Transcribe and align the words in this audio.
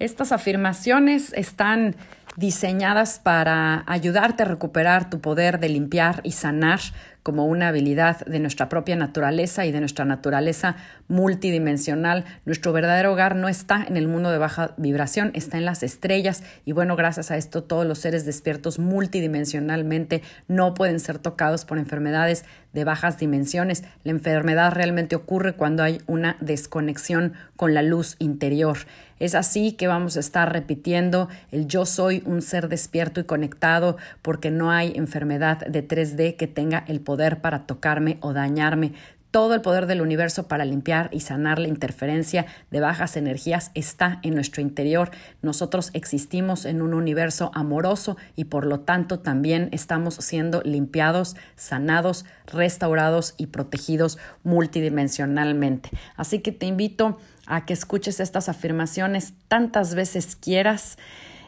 Estas 0.00 0.32
afirmaciones 0.32 1.34
están 1.34 1.94
diseñadas 2.36 3.18
para 3.18 3.84
ayudarte 3.86 4.44
a 4.44 4.46
recuperar 4.46 5.10
tu 5.10 5.20
poder 5.20 5.60
de 5.60 5.68
limpiar 5.68 6.20
y 6.24 6.32
sanar 6.32 6.80
como 7.22 7.44
una 7.44 7.68
habilidad 7.68 8.24
de 8.24 8.38
nuestra 8.38 8.70
propia 8.70 8.96
naturaleza 8.96 9.66
y 9.66 9.72
de 9.72 9.80
nuestra 9.80 10.06
naturaleza 10.06 10.76
multidimensional. 11.08 12.24
Nuestro 12.46 12.72
verdadero 12.72 13.12
hogar 13.12 13.36
no 13.36 13.48
está 13.48 13.84
en 13.86 13.98
el 13.98 14.08
mundo 14.08 14.30
de 14.30 14.38
baja 14.38 14.72
vibración, 14.78 15.32
está 15.34 15.58
en 15.58 15.66
las 15.66 15.82
estrellas 15.82 16.42
y 16.64 16.72
bueno, 16.72 16.96
gracias 16.96 17.30
a 17.30 17.36
esto 17.36 17.62
todos 17.62 17.84
los 17.84 17.98
seres 17.98 18.24
despiertos 18.24 18.78
multidimensionalmente 18.78 20.22
no 20.48 20.72
pueden 20.72 20.98
ser 20.98 21.18
tocados 21.18 21.66
por 21.66 21.76
enfermedades 21.76 22.46
de 22.72 22.84
bajas 22.84 23.18
dimensiones. 23.18 23.84
La 24.02 24.12
enfermedad 24.12 24.72
realmente 24.72 25.14
ocurre 25.14 25.52
cuando 25.52 25.82
hay 25.82 26.00
una 26.06 26.38
desconexión 26.40 27.34
con 27.56 27.74
la 27.74 27.82
luz 27.82 28.16
interior. 28.18 28.78
Es 29.20 29.34
así 29.34 29.72
que 29.72 29.86
vamos 29.86 30.16
a 30.16 30.20
estar 30.20 30.50
repitiendo 30.50 31.28
el 31.52 31.68
yo 31.68 31.84
soy 31.84 32.22
un 32.24 32.40
ser 32.40 32.68
despierto 32.68 33.20
y 33.20 33.24
conectado 33.24 33.98
porque 34.22 34.50
no 34.50 34.72
hay 34.72 34.94
enfermedad 34.96 35.58
de 35.58 35.86
3D 35.86 36.36
que 36.36 36.46
tenga 36.46 36.84
el 36.88 37.00
poder 37.00 37.42
para 37.42 37.66
tocarme 37.66 38.16
o 38.22 38.32
dañarme. 38.32 38.94
Todo 39.30 39.54
el 39.54 39.60
poder 39.60 39.86
del 39.86 40.00
universo 40.00 40.48
para 40.48 40.64
limpiar 40.64 41.08
y 41.12 41.20
sanar 41.20 41.60
la 41.60 41.68
interferencia 41.68 42.46
de 42.72 42.80
bajas 42.80 43.16
energías 43.16 43.70
está 43.74 44.18
en 44.24 44.34
nuestro 44.34 44.60
interior. 44.60 45.12
Nosotros 45.40 45.90
existimos 45.92 46.64
en 46.64 46.82
un 46.82 46.94
universo 46.94 47.52
amoroso 47.54 48.16
y 48.34 48.46
por 48.46 48.66
lo 48.66 48.80
tanto 48.80 49.20
también 49.20 49.68
estamos 49.70 50.16
siendo 50.16 50.62
limpiados, 50.62 51.36
sanados, 51.54 52.24
restaurados 52.46 53.34
y 53.36 53.46
protegidos 53.46 54.18
multidimensionalmente. 54.42 55.90
Así 56.16 56.40
que 56.40 56.50
te 56.50 56.66
invito 56.66 57.16
a 57.46 57.66
que 57.66 57.72
escuches 57.72 58.18
estas 58.18 58.48
afirmaciones 58.48 59.34
tantas 59.46 59.94
veces 59.94 60.34
quieras 60.34 60.98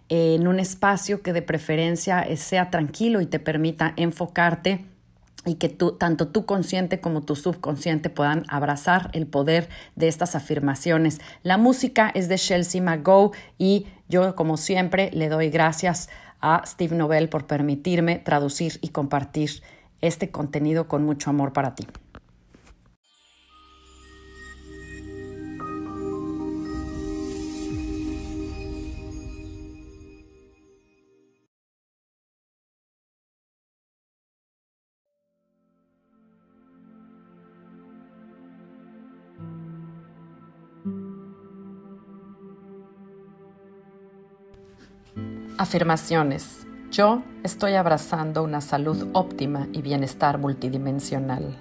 en 0.08 0.46
un 0.46 0.60
espacio 0.60 1.22
que 1.22 1.32
de 1.32 1.42
preferencia 1.42 2.24
sea 2.36 2.70
tranquilo 2.70 3.20
y 3.20 3.26
te 3.26 3.40
permita 3.40 3.92
enfocarte 3.96 4.84
y 5.44 5.54
que 5.56 5.68
tú, 5.68 5.92
tanto 5.92 6.28
tu 6.28 6.46
consciente 6.46 7.00
como 7.00 7.22
tu 7.22 7.36
subconsciente 7.36 8.10
puedan 8.10 8.44
abrazar 8.48 9.10
el 9.12 9.26
poder 9.26 9.68
de 9.96 10.08
estas 10.08 10.34
afirmaciones. 10.34 11.20
La 11.42 11.56
música 11.56 12.10
es 12.14 12.28
de 12.28 12.36
Chelsea 12.36 12.80
McGo 12.80 13.32
y 13.58 13.86
yo, 14.08 14.36
como 14.36 14.56
siempre, 14.56 15.10
le 15.12 15.28
doy 15.28 15.50
gracias 15.50 16.08
a 16.40 16.62
Steve 16.66 16.96
Nobel 16.96 17.28
por 17.28 17.46
permitirme 17.46 18.18
traducir 18.18 18.78
y 18.82 18.88
compartir 18.88 19.62
este 20.00 20.30
contenido 20.30 20.88
con 20.88 21.04
mucho 21.04 21.30
amor 21.30 21.52
para 21.52 21.74
ti. 21.74 21.86
Afirmaciones. 45.62 46.66
Yo 46.90 47.22
estoy 47.44 47.74
abrazando 47.74 48.42
una 48.42 48.60
salud 48.60 49.10
óptima 49.12 49.68
y 49.72 49.80
bienestar 49.80 50.38
multidimensional. 50.38 51.56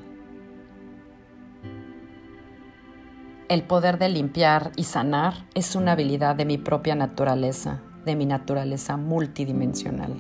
El 3.48 3.62
poder 3.62 4.00
de 4.00 4.10
limpiar 4.10 4.72
y 4.76 4.86
sanar 4.86 5.46
es 5.54 5.76
una 5.76 5.92
habilidad 5.92 6.36
de 6.36 6.46
mi 6.46 6.58
propia 6.58 6.96
naturaleza, 6.96 7.80
de 8.04 8.16
mi 8.16 8.26
naturaleza 8.26 8.98
multidimensional. 8.98 10.16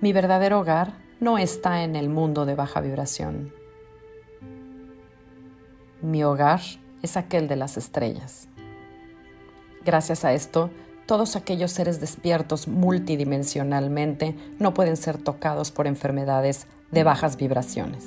Mi 0.00 0.12
verdadero 0.12 0.58
hogar 0.58 0.94
no 1.20 1.38
está 1.38 1.84
en 1.84 1.94
el 1.94 2.08
mundo 2.08 2.44
de 2.44 2.56
baja 2.56 2.80
vibración. 2.80 3.54
Mi 6.02 6.24
hogar 6.24 6.60
es 7.02 7.16
aquel 7.16 7.46
de 7.46 7.54
las 7.54 7.76
estrellas. 7.76 8.48
Gracias 9.84 10.24
a 10.24 10.32
esto, 10.32 10.70
todos 11.06 11.36
aquellos 11.36 11.70
seres 11.70 12.00
despiertos 12.00 12.68
multidimensionalmente 12.68 14.34
no 14.58 14.72
pueden 14.72 14.96
ser 14.96 15.18
tocados 15.18 15.70
por 15.70 15.86
enfermedades 15.86 16.66
de 16.90 17.04
bajas 17.04 17.36
vibraciones. 17.36 18.06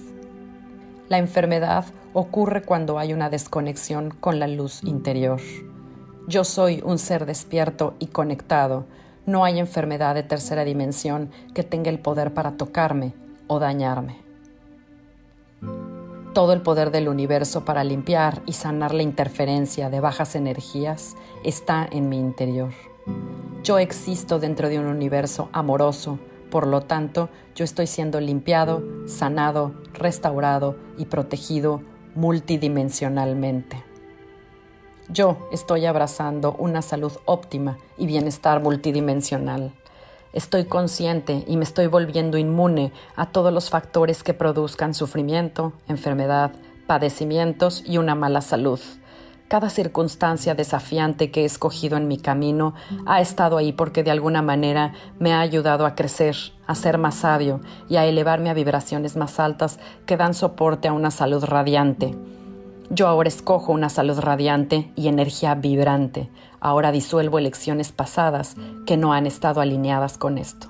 La 1.08 1.20
enfermedad 1.20 1.86
ocurre 2.14 2.64
cuando 2.64 2.98
hay 2.98 3.14
una 3.14 3.30
desconexión 3.30 4.10
con 4.10 4.40
la 4.40 4.48
luz 4.48 4.84
interior. 4.84 5.40
Yo 6.28 6.44
soy 6.44 6.82
un 6.84 6.98
ser 6.98 7.26
despierto 7.26 7.96
y 8.00 8.08
conectado. 8.08 8.86
No 9.26 9.46
hay 9.46 9.60
enfermedad 9.60 10.16
de 10.16 10.24
tercera 10.24 10.66
dimensión 10.66 11.30
que 11.54 11.64
tenga 11.64 11.90
el 11.90 12.00
poder 12.00 12.34
para 12.34 12.58
tocarme 12.58 13.14
o 13.48 13.60
dañarme 13.60 14.27
todo 16.38 16.54
el 16.54 16.62
poder 16.62 16.92
del 16.92 17.10
universo 17.10 17.66
para 17.66 17.84
limpiar 17.84 18.44
y 18.46 18.54
sanar 18.54 18.94
la 18.94 19.02
interferencia 19.02 19.90
de 19.90 20.00
bajas 20.00 20.36
energías 20.36 21.16
está 21.44 21.88
en 21.92 22.10
mi 22.10 22.20
interior. 22.20 22.74
Yo 23.64 23.80
existo 23.80 24.38
dentro 24.38 24.70
de 24.70 24.78
un 24.78 24.86
universo 24.86 25.50
amoroso, 25.52 26.20
por 26.52 26.68
lo 26.68 26.82
tanto, 26.82 27.30
yo 27.56 27.66
estoy 27.66 27.88
siendo 27.88 28.22
limpiado, 28.22 28.84
sanado, 29.08 29.74
restaurado 29.96 30.76
y 30.96 31.06
protegido 31.06 31.82
multidimensionalmente. 32.14 33.84
Yo 35.10 35.50
estoy 35.52 35.88
abrazando 35.88 36.56
una 36.60 36.84
salud 36.84 37.14
óptima 37.26 37.80
y 37.98 38.06
bienestar 38.06 38.62
multidimensional. 38.62 39.74
Estoy 40.38 40.66
consciente 40.66 41.44
y 41.48 41.58
me 41.58 41.64
estoy 41.64 41.88
volviendo 41.88 42.38
inmune 42.38 42.92
a 43.16 43.32
todos 43.32 43.52
los 43.52 43.72
factores 43.72 44.22
que 44.22 44.36
produzcan 44.36 44.94
sufrimiento, 44.94 45.74
enfermedad, 45.88 46.52
padecimientos 46.86 47.82
y 47.84 47.98
una 47.98 48.14
mala 48.14 48.42
salud. 48.42 48.80
Cada 49.48 49.72
circunstancia 49.72 50.54
desafiante 50.54 51.32
que 51.32 51.42
he 51.42 51.46
escogido 51.46 51.98
en 51.98 52.08
mi 52.08 52.20
camino 52.20 52.76
ha 53.08 53.20
estado 53.20 53.58
ahí 53.58 53.74
porque 53.74 54.04
de 54.04 54.12
alguna 54.12 54.44
manera 54.44 54.94
me 55.18 55.34
ha 55.34 55.40
ayudado 55.40 55.88
a 55.88 55.96
crecer, 55.96 56.36
a 56.68 56.76
ser 56.76 57.00
más 57.00 57.16
sabio 57.16 57.60
y 57.90 57.96
a 57.96 58.06
elevarme 58.06 58.52
a 58.52 58.54
vibraciones 58.54 59.16
más 59.18 59.40
altas 59.40 59.80
que 60.06 60.18
dan 60.18 60.36
soporte 60.36 60.88
a 60.88 60.94
una 60.94 61.10
salud 61.10 61.44
radiante. 61.46 62.16
Yo 62.92 63.08
ahora 63.08 63.28
escojo 63.28 63.74
una 63.74 63.90
salud 63.90 64.20
radiante 64.20 64.92
y 64.96 65.08
energía 65.08 65.56
vibrante. 65.56 66.30
Ahora 66.60 66.92
disuelvo 66.92 67.38
elecciones 67.38 67.92
pasadas 67.92 68.56
que 68.86 68.98
no 68.98 69.14
han 69.14 69.26
estado 69.26 69.62
alineadas 69.62 70.18
con 70.18 70.38
esto. 70.38 70.68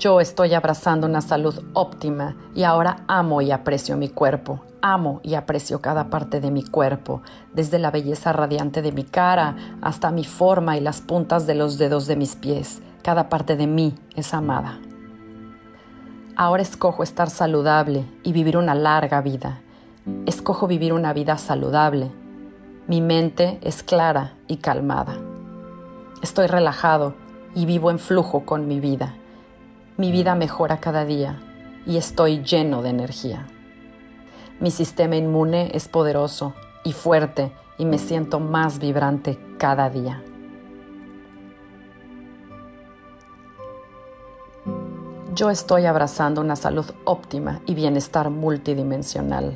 Yo 0.00 0.18
estoy 0.18 0.54
abrazando 0.54 1.06
una 1.06 1.20
salud 1.20 1.62
óptima 1.74 2.34
y 2.54 2.62
ahora 2.62 3.04
amo 3.06 3.42
y 3.42 3.50
aprecio 3.50 3.98
mi 3.98 4.08
cuerpo. 4.08 4.60
Amo 4.80 5.20
y 5.22 5.34
aprecio 5.34 5.82
cada 5.82 6.08
parte 6.08 6.40
de 6.40 6.50
mi 6.50 6.64
cuerpo, 6.64 7.20
desde 7.52 7.78
la 7.78 7.90
belleza 7.90 8.32
radiante 8.32 8.80
de 8.80 8.92
mi 8.92 9.04
cara 9.04 9.56
hasta 9.82 10.10
mi 10.10 10.24
forma 10.24 10.78
y 10.78 10.80
las 10.80 11.02
puntas 11.02 11.46
de 11.46 11.54
los 11.54 11.76
dedos 11.76 12.06
de 12.06 12.16
mis 12.16 12.34
pies. 12.34 12.80
Cada 13.02 13.28
parte 13.28 13.56
de 13.56 13.66
mí 13.66 13.94
es 14.16 14.32
amada. 14.32 14.80
Ahora 16.34 16.62
escojo 16.62 17.02
estar 17.02 17.28
saludable 17.28 18.06
y 18.22 18.32
vivir 18.32 18.56
una 18.56 18.74
larga 18.74 19.20
vida. 19.20 19.60
Escojo 20.24 20.66
vivir 20.66 20.94
una 20.94 21.12
vida 21.12 21.36
saludable. 21.36 22.10
Mi 22.86 23.02
mente 23.02 23.58
es 23.62 23.82
clara 23.82 24.32
y 24.46 24.56
calmada. 24.56 25.18
Estoy 26.22 26.46
relajado 26.46 27.14
y 27.54 27.66
vivo 27.66 27.90
en 27.90 27.98
flujo 27.98 28.46
con 28.46 28.66
mi 28.66 28.80
vida. 28.80 29.14
Mi 29.98 30.10
vida 30.10 30.34
mejora 30.34 30.78
cada 30.80 31.04
día 31.04 31.38
y 31.84 31.98
estoy 31.98 32.42
lleno 32.42 32.80
de 32.82 32.88
energía. 32.88 33.46
Mi 34.58 34.70
sistema 34.70 35.16
inmune 35.16 35.70
es 35.74 35.86
poderoso 35.86 36.54
y 36.82 36.92
fuerte 36.92 37.52
y 37.76 37.84
me 37.84 37.98
siento 37.98 38.40
más 38.40 38.78
vibrante 38.78 39.38
cada 39.58 39.90
día. 39.90 40.22
Yo 45.34 45.50
estoy 45.50 45.84
abrazando 45.84 46.40
una 46.40 46.56
salud 46.56 46.86
óptima 47.04 47.60
y 47.66 47.74
bienestar 47.74 48.30
multidimensional. 48.30 49.54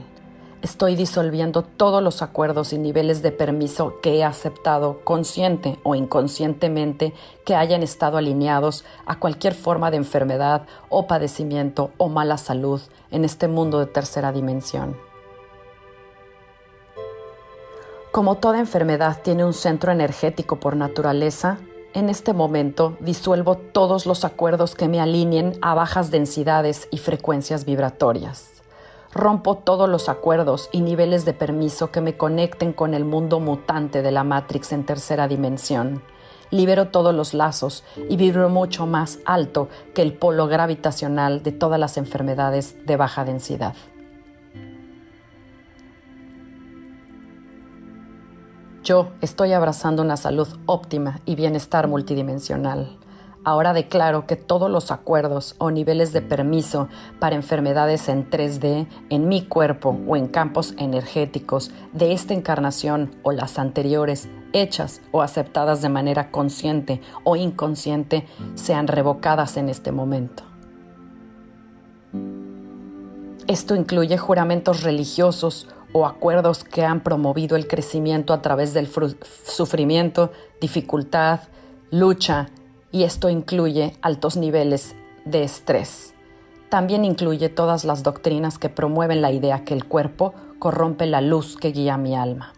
Estoy 0.65 0.97
disolviendo 0.97 1.61
todos 1.61 2.03
los 2.03 2.23
acuerdos 2.23 2.73
y 2.73 2.79
niveles 2.79 3.21
de 3.21 3.33
permiso 3.33 4.01
que 4.01 4.15
he 4.15 4.25
aceptado 4.25 5.01
consciente 5.05 5.79
o 5.83 5.95
inconscientemente 5.95 7.13
que 7.45 7.55
hayan 7.55 7.83
estado 7.83 8.17
alineados 8.17 8.83
a 9.05 9.19
cualquier 9.19 9.53
forma 9.53 9.91
de 9.91 9.99
enfermedad 9.99 10.63
o 10.89 11.07
padecimiento 11.07 11.91
o 11.99 12.09
mala 12.09 12.39
salud 12.39 12.81
en 13.11 13.27
este 13.27 13.47
mundo 13.47 13.79
de 13.79 13.85
tercera 13.85 14.33
dimensión. 14.33 14.97
Como 18.11 18.37
toda 18.37 18.59
enfermedad 18.59 19.21
tiene 19.23 19.45
un 19.45 19.53
centro 19.53 19.93
energético 19.93 20.61
por 20.61 20.77
naturaleza, 20.77 21.59
en 21.93 22.09
este 22.09 22.33
momento 22.33 22.97
disuelvo 23.01 23.57
todos 23.59 24.07
los 24.07 24.25
acuerdos 24.25 24.75
que 24.75 24.89
me 24.89 25.03
alineen 25.03 25.59
a 25.61 25.75
bajas 25.75 26.11
densidades 26.11 26.89
y 26.91 26.97
frecuencias 26.97 27.67
vibratorias. 27.67 28.54
Rompo 29.15 29.55
todos 29.55 29.89
los 29.89 30.09
acuerdos 30.09 30.69
y 30.73 30.81
niveles 30.81 31.25
de 31.25 31.35
permiso 31.35 31.93
que 31.93 32.01
me 32.01 32.17
conecten 32.17 32.73
con 32.73 32.95
el 32.95 33.05
mundo 33.05 33.39
mutante 33.39 34.03
de 34.03 34.11
la 34.11 34.25
Matrix 34.25 34.73
en 34.73 34.85
tercera 34.85 35.29
dimensión. 35.29 36.03
Libero 36.51 36.89
todos 36.89 37.15
los 37.15 37.33
lazos 37.33 37.85
y 38.11 38.17
vibro 38.17 38.49
mucho 38.49 38.87
más 38.87 39.21
alto 39.25 39.69
que 39.95 40.03
el 40.03 40.15
polo 40.15 40.49
gravitacional 40.49 41.45
de 41.45 41.53
todas 41.53 41.79
las 41.79 41.97
enfermedades 41.97 42.85
de 42.87 42.97
baja 42.97 43.25
densidad. 43.25 43.75
Yo 48.83 49.13
estoy 49.21 49.53
abrazando 49.53 50.03
una 50.03 50.17
salud 50.17 50.49
óptima 50.67 51.21
y 51.25 51.37
bienestar 51.37 51.87
multidimensional. 51.87 52.99
Ahora 53.45 53.75
declaro 53.75 54.27
que 54.27 54.37
todos 54.37 54.71
los 54.71 54.91
acuerdos 54.91 55.55
o 55.59 55.71
niveles 55.71 56.15
de 56.15 56.23
permiso 56.23 56.89
para 57.21 57.37
enfermedades 57.37 58.09
en 58.09 58.31
3D 58.31 58.87
en 59.11 59.29
mi 59.29 59.45
cuerpo 59.45 59.99
o 60.07 60.17
en 60.17 60.29
campos 60.29 60.75
energéticos 60.79 61.71
de 61.93 62.13
esta 62.13 62.33
encarnación 62.33 63.11
o 63.23 63.33
las 63.33 63.59
anteriores, 63.59 64.31
hechas 64.55 65.03
o 65.13 65.21
aceptadas 65.21 65.83
de 65.83 65.91
manera 65.91 66.31
consciente 66.31 67.03
o 67.23 67.37
inconsciente, 67.37 68.27
sean 68.55 68.87
revocadas 68.87 69.59
en 69.59 69.69
este 69.69 69.93
momento. 69.93 70.43
Esto 73.47 73.77
incluye 73.77 74.17
juramentos 74.17 74.83
religiosos 74.83 75.69
o 75.93 76.07
acuerdos 76.07 76.65
que 76.65 76.83
han 76.83 77.01
promovido 77.03 77.57
el 77.57 77.69
crecimiento 77.69 78.33
a 78.33 78.41
través 78.41 78.73
del 78.73 78.89
sufrimiento, 78.89 80.33
dificultad, 80.63 81.41
lucha, 81.91 82.49
y 82.95 83.03
esto 83.03 83.29
incluye 83.29 83.97
altos 84.03 84.37
niveles 84.37 84.95
de 85.25 85.43
estrés. 85.43 86.15
También 86.69 87.05
incluye 87.05 87.49
todas 87.49 87.85
las 87.85 88.05
doctrinas 88.05 88.57
que 88.57 88.69
promueven 88.69 89.21
la 89.21 89.33
idea 89.33 89.65
que 89.65 89.75
el 89.75 89.85
cuerpo 89.85 90.33
corrompe 90.61 91.07
la 91.07 91.21
luz 91.21 91.57
que 91.57 91.73
guía 91.73 91.97
mi 91.97 92.15
alma. 92.15 92.53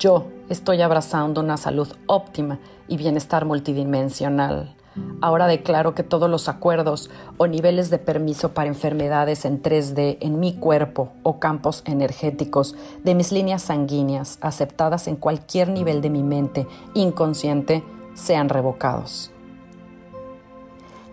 Yo 0.00 0.26
estoy 0.48 0.82
abrazando 0.82 1.40
una 1.40 1.56
salud 1.56 1.86
óptima 2.06 2.58
y 2.88 2.96
bienestar 2.96 3.44
multidimensional. 3.44 4.74
Ahora 5.20 5.46
declaro 5.46 5.94
que 5.94 6.02
todos 6.02 6.28
los 6.28 6.48
acuerdos 6.48 7.10
o 7.36 7.46
niveles 7.46 7.90
de 7.90 7.98
permiso 7.98 8.54
para 8.54 8.68
enfermedades 8.68 9.44
en 9.44 9.62
3D 9.62 10.18
en 10.20 10.40
mi 10.40 10.54
cuerpo 10.54 11.12
o 11.22 11.38
campos 11.38 11.84
energéticos 11.86 12.74
de 13.04 13.14
mis 13.14 13.30
líneas 13.30 13.62
sanguíneas 13.62 14.38
aceptadas 14.40 15.06
en 15.06 15.14
cualquier 15.14 15.68
nivel 15.68 16.00
de 16.00 16.10
mi 16.10 16.24
mente 16.24 16.66
inconsciente 16.94 17.84
sean 18.14 18.48
revocados. 18.48 19.30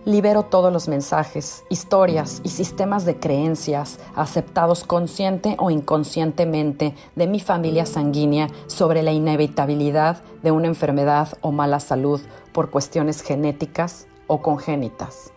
Libero 0.04 0.42
todos 0.42 0.72
los 0.72 0.88
mensajes, 0.88 1.62
historias 1.68 2.40
y 2.42 2.48
sistemas 2.48 3.04
de 3.04 3.20
creencias 3.20 4.00
aceptados 4.16 4.82
consciente 4.82 5.54
o 5.60 5.70
inconscientemente 5.70 6.96
de 7.14 7.26
mi 7.28 7.38
familia 7.38 7.86
sanguínea 7.86 8.48
sobre 8.66 9.04
la 9.04 9.12
inevitabilidad 9.12 10.20
de 10.42 10.50
una 10.50 10.66
enfermedad 10.66 11.38
o 11.40 11.52
mala 11.52 11.78
salud 11.78 12.20
por 12.52 12.70
cuestiones 12.70 13.22
genéticas 13.22 14.08
o 14.26 14.42
congénitas. 14.42 15.32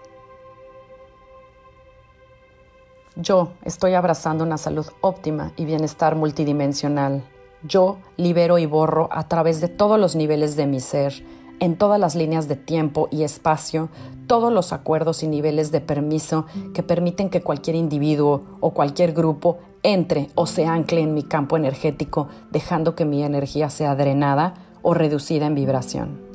Yo 3.15 3.49
estoy 3.63 3.93
abrazando 3.93 4.43
una 4.43 4.57
salud 4.57 4.87
óptima 5.01 5.51
y 5.55 5.65
bienestar 5.65 6.15
multidimensional. 6.15 7.23
Yo 7.61 7.97
libero 8.17 8.57
y 8.57 8.65
borro 8.65 9.09
a 9.11 9.27
través 9.27 9.61
de 9.61 9.67
todos 9.67 9.99
los 9.99 10.15
niveles 10.15 10.55
de 10.55 10.65
mi 10.65 10.79
ser 10.79 11.23
en 11.59 11.77
todas 11.77 11.99
las 11.99 12.15
líneas 12.15 12.47
de 12.47 12.55
tiempo 12.55 13.07
y 13.11 13.23
espacio 13.23 13.89
todos 14.27 14.51
los 14.51 14.73
acuerdos 14.73 15.23
y 15.23 15.27
niveles 15.27 15.71
de 15.71 15.81
permiso 15.81 16.45
que 16.73 16.83
permiten 16.83 17.29
que 17.29 17.41
cualquier 17.41 17.75
individuo 17.75 18.43
o 18.59 18.71
cualquier 18.71 19.13
grupo 19.13 19.59
entre 19.83 20.29
o 20.35 20.47
se 20.47 20.65
ancle 20.65 21.01
en 21.01 21.13
mi 21.13 21.23
campo 21.23 21.57
energético, 21.57 22.27
dejando 22.51 22.95
que 22.95 23.05
mi 23.05 23.23
energía 23.23 23.69
sea 23.69 23.95
drenada 23.95 24.55
o 24.81 24.93
reducida 24.93 25.45
en 25.45 25.55
vibración. 25.55 26.25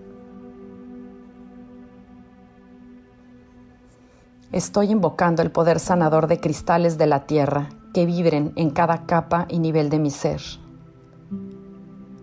Estoy 4.53 4.91
invocando 4.91 5.43
el 5.43 5.51
poder 5.51 5.79
sanador 5.79 6.27
de 6.27 6.41
cristales 6.41 6.99
de 6.99 7.07
la 7.07 7.27
tierra 7.27 7.69
que 7.95 8.07
vibren 8.07 8.53
en 8.57 8.71
cada 8.71 9.07
capa 9.07 9.47
y 9.49 9.59
nivel 9.59 9.91
de 9.91 9.99
mi 9.99 10.11
ser 10.11 10.41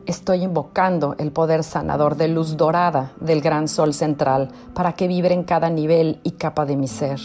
estoy 0.08 0.44
invocando 0.44 1.16
el 1.20 1.32
poder 1.32 1.64
sanador 1.64 2.16
de 2.16 2.30
luz 2.30 2.56
dorada 2.56 3.12
del 3.20 3.42
gran 3.42 3.68
sol 3.68 3.94
central 3.94 4.50
para 4.74 4.94
que 4.94 5.08
vibre 5.08 5.34
en 5.34 5.44
cada 5.44 5.70
nivel 5.70 6.22
y 6.24 6.32
capa 6.32 6.66
de 6.66 6.78
mi 6.78 6.88
ser. 6.88 7.20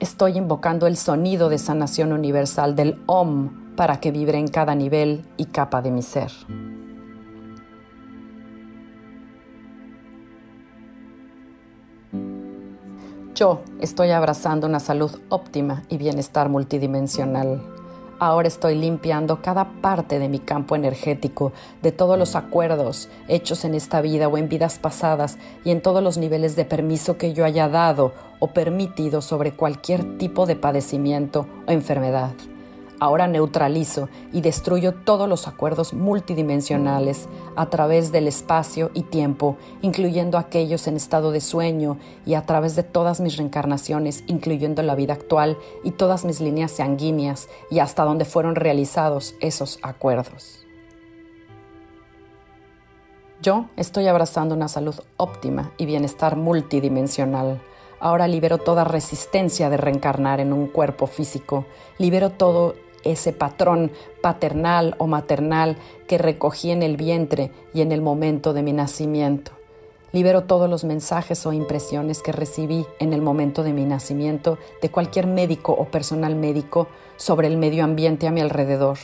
Estoy 0.00 0.38
invocando 0.38 0.86
el 0.86 0.96
sonido 0.96 1.50
de 1.50 1.58
sanación 1.58 2.14
universal 2.14 2.74
del 2.74 3.02
OM 3.04 3.74
para 3.76 4.00
que 4.00 4.10
vibre 4.10 4.38
en 4.38 4.48
cada 4.48 4.74
nivel 4.74 5.26
y 5.36 5.44
capa 5.44 5.82
de 5.82 5.90
mi 5.90 6.00
ser. 6.00 6.32
Yo 13.34 13.60
estoy 13.80 14.10
abrazando 14.10 14.66
una 14.66 14.80
salud 14.80 15.20
óptima 15.28 15.82
y 15.90 15.98
bienestar 15.98 16.48
multidimensional. 16.48 17.79
Ahora 18.20 18.48
estoy 18.48 18.74
limpiando 18.74 19.40
cada 19.40 19.80
parte 19.80 20.18
de 20.18 20.28
mi 20.28 20.40
campo 20.40 20.76
energético, 20.76 21.52
de 21.80 21.90
todos 21.90 22.18
los 22.18 22.36
acuerdos 22.36 23.08
hechos 23.28 23.64
en 23.64 23.74
esta 23.74 24.02
vida 24.02 24.28
o 24.28 24.36
en 24.36 24.46
vidas 24.46 24.78
pasadas 24.78 25.38
y 25.64 25.70
en 25.70 25.80
todos 25.80 26.02
los 26.02 26.18
niveles 26.18 26.54
de 26.54 26.66
permiso 26.66 27.16
que 27.16 27.32
yo 27.32 27.46
haya 27.46 27.70
dado 27.70 28.12
o 28.38 28.48
permitido 28.48 29.22
sobre 29.22 29.52
cualquier 29.52 30.18
tipo 30.18 30.44
de 30.44 30.54
padecimiento 30.54 31.46
o 31.66 31.72
enfermedad. 31.72 32.32
Ahora 33.00 33.26
neutralizo 33.26 34.10
y 34.30 34.42
destruyo 34.42 34.92
todos 34.92 35.26
los 35.28 35.48
acuerdos 35.48 35.94
multidimensionales 35.94 37.28
a 37.56 37.66
través 37.66 38.12
del 38.12 38.28
espacio 38.28 38.90
y 38.92 39.02
tiempo, 39.02 39.56
incluyendo 39.80 40.36
aquellos 40.36 40.86
en 40.86 40.96
estado 40.96 41.32
de 41.32 41.40
sueño 41.40 41.96
y 42.26 42.34
a 42.34 42.44
través 42.44 42.76
de 42.76 42.82
todas 42.82 43.20
mis 43.20 43.38
reencarnaciones, 43.38 44.22
incluyendo 44.26 44.82
la 44.82 44.94
vida 44.94 45.14
actual 45.14 45.56
y 45.82 45.92
todas 45.92 46.26
mis 46.26 46.42
líneas 46.42 46.72
sanguíneas 46.72 47.48
y 47.70 47.78
hasta 47.78 48.04
donde 48.04 48.26
fueron 48.26 48.54
realizados 48.54 49.34
esos 49.40 49.78
acuerdos. 49.82 50.66
Yo 53.40 53.64
estoy 53.76 54.06
abrazando 54.06 54.54
una 54.54 54.68
salud 54.68 54.96
óptima 55.16 55.72
y 55.78 55.86
bienestar 55.86 56.36
multidimensional 56.36 57.62
Ahora 58.00 58.26
libero 58.26 58.56
toda 58.56 58.84
resistencia 58.84 59.68
de 59.68 59.76
reencarnar 59.76 60.40
en 60.40 60.54
un 60.54 60.68
cuerpo 60.68 61.06
físico. 61.06 61.66
Libero 61.98 62.30
todo 62.30 62.74
ese 63.04 63.32
patrón 63.32 63.90
paternal 64.20 64.94
o 64.98 65.06
maternal 65.06 65.76
que 66.06 66.18
recogí 66.18 66.70
en 66.70 66.82
el 66.82 66.96
vientre 66.96 67.50
y 67.74 67.80
en 67.80 67.92
el 67.92 68.02
momento 68.02 68.52
de 68.52 68.62
mi 68.62 68.72
nacimiento. 68.72 69.52
Libero 70.12 70.42
todos 70.42 70.68
los 70.68 70.82
mensajes 70.82 71.46
o 71.46 71.52
impresiones 71.52 72.20
que 72.20 72.32
recibí 72.32 72.84
en 72.98 73.12
el 73.12 73.22
momento 73.22 73.62
de 73.62 73.72
mi 73.72 73.84
nacimiento 73.84 74.58
de 74.82 74.90
cualquier 74.90 75.28
médico 75.28 75.72
o 75.72 75.84
personal 75.84 76.34
médico 76.34 76.88
sobre 77.16 77.46
el 77.46 77.56
medio 77.56 77.84
ambiente 77.84 78.26
a 78.26 78.32
mi 78.32 78.40
alrededor. 78.40 78.98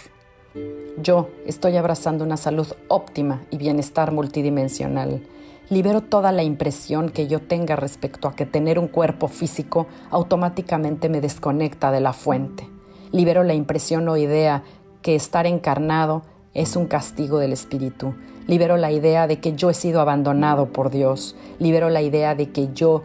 Yo 1.00 1.28
estoy 1.46 1.76
abrazando 1.76 2.24
una 2.24 2.36
salud 2.36 2.66
óptima 2.88 3.42
y 3.50 3.58
bienestar 3.58 4.10
multidimensional. 4.10 5.22
Libero 5.68 6.00
toda 6.00 6.32
la 6.32 6.42
impresión 6.42 7.10
que 7.10 7.28
yo 7.28 7.40
tenga 7.40 7.76
respecto 7.76 8.26
a 8.26 8.34
que 8.34 8.46
tener 8.46 8.78
un 8.78 8.88
cuerpo 8.88 9.28
físico 9.28 9.86
automáticamente 10.10 11.08
me 11.08 11.20
desconecta 11.20 11.92
de 11.92 12.00
la 12.00 12.12
fuente. 12.12 12.75
Libero 13.16 13.44
la 13.44 13.54
impresión 13.54 14.06
o 14.10 14.18
idea 14.18 14.62
que 15.00 15.14
estar 15.14 15.46
encarnado 15.46 16.22
es 16.52 16.76
un 16.76 16.84
castigo 16.84 17.38
del 17.38 17.54
espíritu. 17.54 18.14
Libero 18.46 18.76
la 18.76 18.92
idea 18.92 19.26
de 19.26 19.40
que 19.40 19.54
yo 19.54 19.70
he 19.70 19.74
sido 19.74 20.02
abandonado 20.02 20.70
por 20.70 20.90
Dios. 20.90 21.34
Libero 21.58 21.88
la 21.88 22.02
idea 22.02 22.34
de 22.34 22.50
que 22.50 22.74
yo 22.74 23.04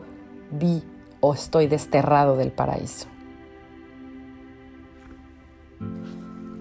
vi 0.51 0.83
o 1.21 1.33
estoy 1.33 1.67
desterrado 1.67 2.35
del 2.35 2.51
paraíso. 2.51 3.07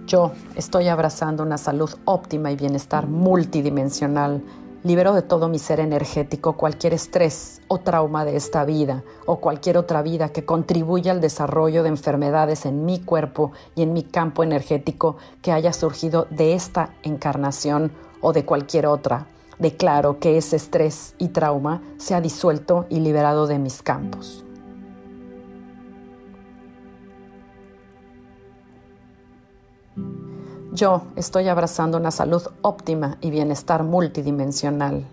Yo 0.06 0.30
estoy 0.54 0.86
abrazando 0.86 1.42
una 1.42 1.58
salud 1.58 1.90
óptima 2.04 2.52
y 2.52 2.56
bienestar 2.56 3.08
multidimensional 3.08 4.44
Libero 4.82 5.12
de 5.12 5.20
todo 5.20 5.48
mi 5.48 5.58
ser 5.58 5.78
energético 5.78 6.54
cualquier 6.54 6.94
estrés 6.94 7.60
o 7.68 7.78
trauma 7.78 8.24
de 8.24 8.36
esta 8.36 8.64
vida 8.64 9.04
o 9.26 9.36
cualquier 9.36 9.76
otra 9.76 10.00
vida 10.00 10.30
que 10.30 10.46
contribuya 10.46 11.12
al 11.12 11.20
desarrollo 11.20 11.82
de 11.82 11.90
enfermedades 11.90 12.64
en 12.64 12.86
mi 12.86 12.98
cuerpo 12.98 13.52
y 13.76 13.82
en 13.82 13.92
mi 13.92 14.02
campo 14.02 14.42
energético 14.42 15.18
que 15.42 15.52
haya 15.52 15.74
surgido 15.74 16.26
de 16.30 16.54
esta 16.54 16.94
encarnación 17.02 17.92
o 18.22 18.32
de 18.32 18.46
cualquier 18.46 18.86
otra. 18.86 19.26
Declaro 19.58 20.18
que 20.18 20.38
ese 20.38 20.56
estrés 20.56 21.14
y 21.18 21.28
trauma 21.28 21.82
se 21.98 22.14
ha 22.14 22.22
disuelto 22.22 22.86
y 22.88 23.00
liberado 23.00 23.46
de 23.46 23.58
mis 23.58 23.82
campos. 23.82 24.46
Yo 30.80 31.02
estoy 31.14 31.46
abrazando 31.48 31.98
una 31.98 32.10
salud 32.10 32.42
óptima 32.62 33.18
y 33.20 33.30
bienestar 33.30 33.84
multidimensional. 33.84 35.04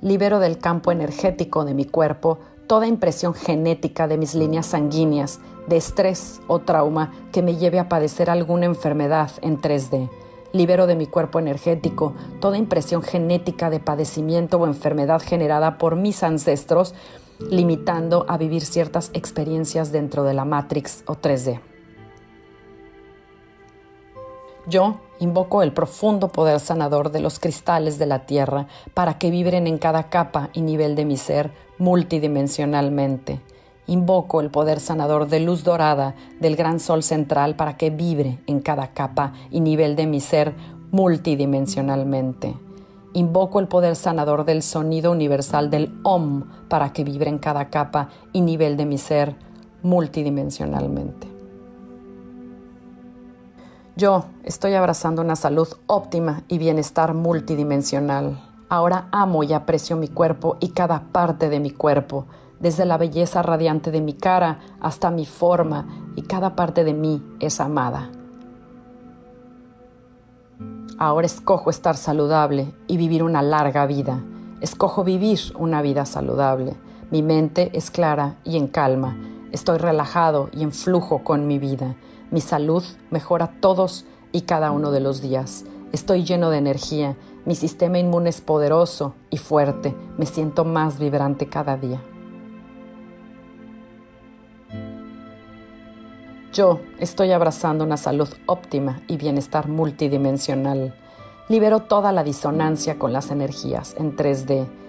Libero 0.00 0.40
del 0.40 0.58
campo 0.58 0.90
energético 0.90 1.64
de 1.64 1.74
mi 1.74 1.84
cuerpo 1.84 2.40
toda 2.66 2.88
impresión 2.88 3.34
genética 3.34 4.08
de 4.08 4.18
mis 4.18 4.34
líneas 4.34 4.66
sanguíneas, 4.66 5.38
de 5.68 5.76
estrés 5.76 6.40
o 6.48 6.58
trauma 6.58 7.12
que 7.30 7.40
me 7.40 7.54
lleve 7.54 7.78
a 7.78 7.88
padecer 7.88 8.30
alguna 8.30 8.66
enfermedad 8.66 9.30
en 9.42 9.60
3D. 9.60 10.10
Libero 10.52 10.88
de 10.88 10.96
mi 10.96 11.06
cuerpo 11.06 11.38
energético 11.38 12.12
toda 12.40 12.58
impresión 12.58 13.02
genética 13.02 13.70
de 13.70 13.78
padecimiento 13.78 14.56
o 14.56 14.66
enfermedad 14.66 15.22
generada 15.24 15.78
por 15.78 15.94
mis 15.94 16.24
ancestros, 16.24 16.96
limitando 17.48 18.26
a 18.28 18.38
vivir 18.38 18.62
ciertas 18.62 19.12
experiencias 19.14 19.92
dentro 19.92 20.24
de 20.24 20.34
la 20.34 20.44
Matrix 20.44 21.04
o 21.06 21.14
3D. 21.14 21.60
Yo 24.66 25.00
invoco 25.18 25.62
el 25.62 25.72
profundo 25.72 26.28
poder 26.28 26.60
sanador 26.60 27.10
de 27.10 27.20
los 27.20 27.40
cristales 27.40 27.98
de 27.98 28.06
la 28.06 28.26
Tierra 28.26 28.68
para 28.94 29.18
que 29.18 29.30
vibren 29.30 29.66
en 29.66 29.78
cada 29.78 30.08
capa 30.08 30.50
y 30.52 30.60
nivel 30.62 30.94
de 30.94 31.04
mi 31.04 31.16
ser 31.16 31.50
multidimensionalmente. 31.78 33.40
Invoco 33.88 34.40
el 34.40 34.50
poder 34.50 34.78
sanador 34.78 35.26
de 35.26 35.40
luz 35.40 35.64
dorada 35.64 36.14
del 36.40 36.54
gran 36.54 36.78
sol 36.78 37.02
central 37.02 37.56
para 37.56 37.76
que 37.76 37.90
vibre 37.90 38.38
en 38.46 38.60
cada 38.60 38.92
capa 38.92 39.32
y 39.50 39.60
nivel 39.60 39.96
de 39.96 40.06
mi 40.06 40.20
ser 40.20 40.54
multidimensionalmente. 40.92 42.54
Invoco 43.14 43.58
el 43.58 43.66
poder 43.66 43.96
sanador 43.96 44.44
del 44.44 44.62
sonido 44.62 45.10
universal 45.10 45.70
del 45.70 45.92
OM 46.04 46.44
para 46.68 46.92
que 46.92 47.02
vibre 47.02 47.28
en 47.28 47.38
cada 47.38 47.68
capa 47.68 48.10
y 48.32 48.40
nivel 48.42 48.76
de 48.76 48.86
mi 48.86 48.98
ser 48.98 49.34
multidimensionalmente. 49.82 51.31
Yo 53.94 54.24
estoy 54.42 54.72
abrazando 54.72 55.20
una 55.20 55.36
salud 55.36 55.68
óptima 55.86 56.44
y 56.48 56.56
bienestar 56.56 57.12
multidimensional. 57.12 58.42
Ahora 58.70 59.08
amo 59.12 59.42
y 59.42 59.52
aprecio 59.52 59.96
mi 59.96 60.08
cuerpo 60.08 60.56
y 60.60 60.70
cada 60.70 61.12
parte 61.12 61.50
de 61.50 61.60
mi 61.60 61.70
cuerpo, 61.70 62.24
desde 62.58 62.86
la 62.86 62.96
belleza 62.96 63.42
radiante 63.42 63.90
de 63.90 64.00
mi 64.00 64.14
cara 64.14 64.60
hasta 64.80 65.10
mi 65.10 65.26
forma, 65.26 65.86
y 66.16 66.22
cada 66.22 66.56
parte 66.56 66.84
de 66.84 66.94
mí 66.94 67.22
es 67.38 67.60
amada. 67.60 68.08
Ahora 70.96 71.26
escojo 71.26 71.68
estar 71.68 71.98
saludable 71.98 72.72
y 72.86 72.96
vivir 72.96 73.22
una 73.22 73.42
larga 73.42 73.84
vida. 73.84 74.22
Escojo 74.62 75.04
vivir 75.04 75.38
una 75.58 75.82
vida 75.82 76.06
saludable. 76.06 76.76
Mi 77.10 77.20
mente 77.20 77.70
es 77.74 77.90
clara 77.90 78.36
y 78.42 78.56
en 78.56 78.68
calma. 78.68 79.18
Estoy 79.50 79.76
relajado 79.76 80.48
y 80.50 80.62
en 80.62 80.72
flujo 80.72 81.24
con 81.24 81.46
mi 81.46 81.58
vida. 81.58 81.94
Mi 82.32 82.40
salud 82.40 82.82
mejora 83.10 83.52
todos 83.60 84.06
y 84.32 84.40
cada 84.42 84.70
uno 84.70 84.90
de 84.90 85.00
los 85.00 85.20
días. 85.20 85.66
Estoy 85.92 86.24
lleno 86.24 86.48
de 86.48 86.56
energía. 86.56 87.14
Mi 87.44 87.54
sistema 87.54 87.98
inmune 87.98 88.30
es 88.30 88.40
poderoso 88.40 89.14
y 89.28 89.36
fuerte. 89.36 89.94
Me 90.16 90.24
siento 90.24 90.64
más 90.64 90.98
vibrante 90.98 91.46
cada 91.46 91.76
día. 91.76 92.00
Yo 96.54 96.80
estoy 96.98 97.32
abrazando 97.32 97.84
una 97.84 97.98
salud 97.98 98.28
óptima 98.46 99.02
y 99.08 99.18
bienestar 99.18 99.68
multidimensional. 99.68 100.94
Libero 101.50 101.80
toda 101.80 102.12
la 102.12 102.24
disonancia 102.24 102.98
con 102.98 103.12
las 103.12 103.30
energías 103.30 103.94
en 103.98 104.16
3D. 104.16 104.81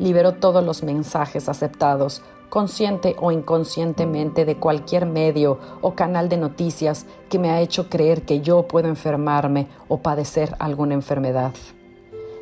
Libero 0.00 0.32
todos 0.32 0.64
los 0.64 0.82
mensajes 0.82 1.50
aceptados 1.50 2.22
consciente 2.48 3.16
o 3.20 3.32
inconscientemente 3.32 4.46
de 4.46 4.56
cualquier 4.56 5.04
medio 5.04 5.58
o 5.82 5.94
canal 5.94 6.30
de 6.30 6.38
noticias 6.38 7.04
que 7.28 7.38
me 7.38 7.50
ha 7.50 7.60
hecho 7.60 7.90
creer 7.90 8.22
que 8.22 8.40
yo 8.40 8.66
puedo 8.66 8.88
enfermarme 8.88 9.68
o 9.88 9.98
padecer 9.98 10.56
alguna 10.58 10.94
enfermedad. 10.94 11.52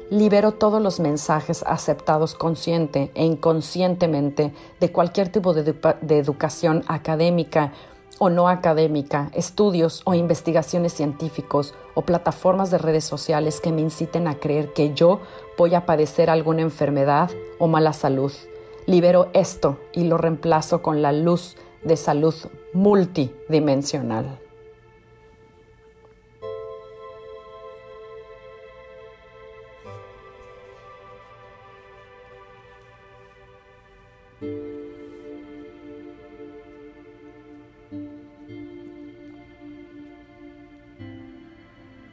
Libero 0.09 0.53
todos 0.53 0.81
los 0.81 1.01
mensajes 1.01 1.65
aceptados 1.67 2.37
consciente 2.37 3.11
e 3.17 3.25
inconscientemente 3.25 4.55
de 4.79 4.93
cualquier 4.93 5.29
tipo 5.29 5.53
de, 5.53 5.65
de 6.01 6.19
educación 6.19 6.85
académica 6.87 7.73
o 8.19 8.31
no 8.31 8.49
académica, 8.49 9.31
estudios 9.35 10.03
o 10.05 10.15
investigaciones 10.15 10.93
científicos 10.93 11.75
o 11.95 12.03
plataformas 12.03 12.71
de 12.71 12.79
redes 12.79 13.05
sociales 13.05 13.61
que 13.61 13.73
me 13.73 13.83
inciten 13.83 14.27
a 14.27 14.35
creer 14.35 14.73
que 14.73 14.95
yo 14.95 15.21
voy 15.57 15.75
a 15.75 15.87
padecer 15.87 16.31
alguna 16.31 16.63
enfermedad 16.63 17.31
o 17.59 17.69
mala 17.69 17.93
salud 17.93 18.33
Libero 18.89 19.29
esto 19.35 19.77
y 19.93 20.05
lo 20.05 20.17
reemplazo 20.17 20.81
con 20.81 21.03
la 21.03 21.13
luz 21.13 21.57
de 21.83 21.99
salud 21.99 22.35
multidimensional. 22.73 24.39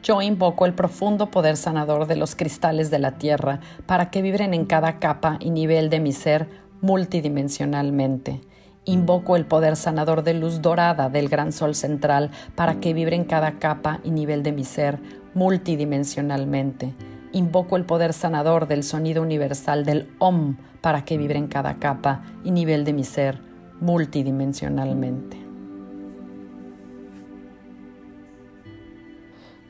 Yo 0.06 0.22
invoco 0.22 0.66
el 0.66 0.72
profundo 0.72 1.32
poder 1.32 1.56
sanador 1.56 2.06
de 2.06 2.14
los 2.14 2.36
cristales 2.36 2.92
de 2.92 3.00
la 3.00 3.18
Tierra 3.18 3.58
para 3.86 4.08
que 4.08 4.22
vibren 4.22 4.54
en 4.54 4.64
cada 4.64 5.00
capa 5.00 5.36
y 5.40 5.50
nivel 5.50 5.90
de 5.90 5.98
mi 5.98 6.12
ser 6.12 6.48
multidimensionalmente. 6.80 8.40
Invoco 8.84 9.34
el 9.34 9.46
poder 9.46 9.74
sanador 9.74 10.22
de 10.22 10.34
luz 10.34 10.62
dorada 10.62 11.08
del 11.08 11.28
gran 11.28 11.50
sol 11.50 11.74
central 11.74 12.30
para 12.54 12.78
que 12.78 12.94
vibre 12.94 13.16
en 13.16 13.24
cada 13.24 13.58
capa 13.58 13.98
y 14.04 14.12
nivel 14.12 14.44
de 14.44 14.52
mi 14.52 14.62
ser 14.62 15.00
multidimensionalmente. 15.34 16.94
Invoco 17.32 17.76
el 17.76 17.84
poder 17.84 18.12
sanador 18.12 18.68
del 18.68 18.84
sonido 18.84 19.22
universal 19.22 19.84
del 19.84 20.08
OM 20.20 20.56
para 20.82 21.04
que 21.04 21.18
vibre 21.18 21.40
en 21.40 21.48
cada 21.48 21.80
capa 21.80 22.22
y 22.44 22.52
nivel 22.52 22.84
de 22.84 22.92
mi 22.92 23.02
ser 23.02 23.40
multidimensionalmente. 23.80 25.45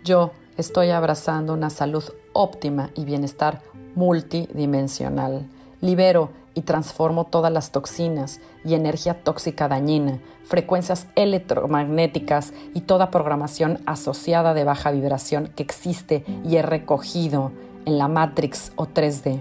Yo 0.06 0.30
estoy 0.56 0.90
abrazando 0.90 1.52
una 1.52 1.68
salud 1.68 2.04
óptima 2.32 2.90
y 2.94 3.04
bienestar 3.04 3.60
multidimensional. 3.96 5.48
Libero 5.80 6.30
y 6.54 6.60
transformo 6.60 7.24
todas 7.24 7.52
las 7.52 7.72
toxinas 7.72 8.38
y 8.64 8.74
energía 8.74 9.24
tóxica 9.24 9.66
dañina, 9.66 10.20
frecuencias 10.44 11.08
electromagnéticas 11.16 12.52
y 12.72 12.82
toda 12.82 13.10
programación 13.10 13.80
asociada 13.84 14.54
de 14.54 14.62
baja 14.62 14.92
vibración 14.92 15.48
que 15.56 15.64
existe 15.64 16.24
y 16.44 16.54
he 16.54 16.62
recogido 16.62 17.50
en 17.84 17.98
la 17.98 18.06
Matrix 18.06 18.70
o 18.76 18.86
3D. 18.86 19.40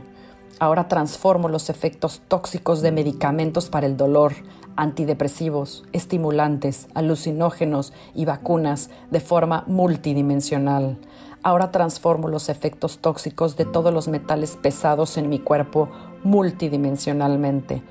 Ahora 0.58 0.88
transformo 0.88 1.50
los 1.50 1.70
efectos 1.70 2.22
tóxicos 2.30 2.82
de 2.82 2.94
medicamentos 2.94 3.70
para 3.70 3.88
el 3.88 3.98
dolor, 3.98 4.34
antidepresivos, 4.78 5.84
estimulantes, 5.92 6.88
alucinógenos 6.94 7.92
y 8.14 8.24
vacunas 8.24 8.90
de 9.12 9.20
forma 9.20 9.66
multidimensional. 9.68 10.98
Ahora 11.44 11.72
transformo 11.72 12.30
los 12.30 12.48
efectos 12.48 13.00
tóxicos 13.00 13.58
de 13.58 13.66
todos 13.66 13.94
los 13.94 14.08
metales 14.08 14.56
pesados 14.56 15.18
en 15.18 15.28
mi 15.28 15.40
cuerpo 15.40 15.90
multidimensionalmente. 16.24 17.84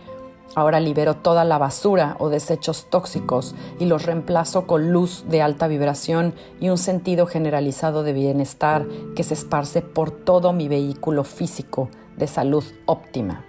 Ahora 0.54 0.80
libero 0.80 1.16
toda 1.16 1.44
la 1.44 1.59
basura 1.59 2.16
o 2.18 2.30
desechos 2.30 2.87
tóxicos 2.88 3.54
y 3.78 3.85
los 3.85 4.06
reemplazo 4.06 4.66
con 4.66 4.90
luz 4.90 5.25
de 5.28 5.42
alta 5.42 5.68
vibración 5.68 6.33
y 6.61 6.71
un 6.71 6.78
sentido 6.78 7.26
generalizado 7.26 8.04
de 8.04 8.14
bienestar 8.14 8.87
que 9.14 9.23
se 9.23 9.35
esparce 9.35 9.83
por 9.83 10.11
todo 10.11 10.54
mi 10.54 10.68
vehículo 10.68 11.25
físico 11.25 11.90
de 12.16 12.26
salud 12.26 12.64
óptima. 12.87 13.44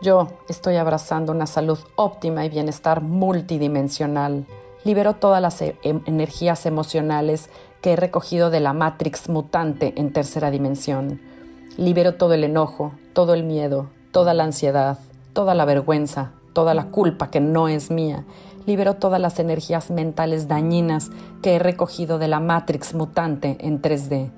Yo 0.00 0.28
estoy 0.48 0.76
abrazando 0.76 1.32
una 1.32 1.46
salud 1.46 1.78
óptima 1.96 2.44
y 2.44 2.48
bienestar 2.48 3.02
multidimensional 3.02 4.46
libero 4.84 5.14
todas 5.14 5.42
las 5.42 5.60
e-, 5.60 5.76
em, 5.82 6.00
energías 6.06 6.66
emocionales 6.66 7.50
que 7.80 7.92
he 7.92 7.96
recogido 7.96 8.50
de 8.50 8.60
la 8.60 8.72
Matrix 8.72 9.28
mutante 9.28 9.92
en 9.96 10.12
tercera 10.12 10.50
dimensión. 10.50 11.20
Libero 11.76 12.14
todo 12.14 12.34
el 12.34 12.44
enojo, 12.44 12.92
todo 13.12 13.34
el 13.34 13.44
miedo, 13.44 13.88
toda 14.10 14.34
la 14.34 14.44
ansiedad, 14.44 14.98
toda 15.32 15.54
la 15.54 15.64
vergüenza, 15.64 16.32
toda 16.52 16.74
la 16.74 16.86
culpa 16.86 17.30
que 17.30 17.40
no 17.40 17.68
es 17.68 17.90
mía. 17.90 18.24
Libero 18.66 18.94
todas 18.94 19.20
las 19.20 19.38
energías 19.38 19.90
mentales 19.90 20.48
dañinas 20.48 21.10
que 21.42 21.54
he 21.54 21.58
recogido 21.58 22.18
de 22.18 22.28
la 22.28 22.40
Matrix 22.40 22.94
mutante 22.94 23.56
en 23.60 23.80
3D. 23.80 24.30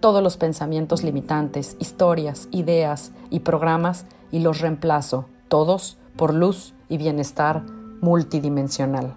Todos 0.00 0.22
los 0.22 0.38
pensamientos 0.38 1.02
limitantes, 1.02 1.76
historias, 1.78 2.48
ideas 2.50 3.12
y 3.28 3.40
programas 3.40 4.06
y 4.32 4.38
los 4.38 4.60
reemplazo, 4.60 5.26
todos 5.48 5.98
por 6.16 6.32
luz 6.32 6.72
y 6.88 6.96
bienestar 6.96 7.62
multidimensional. 8.00 9.14